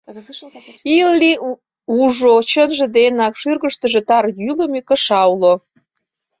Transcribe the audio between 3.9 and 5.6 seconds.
тар йӱлымӧ кыша уло.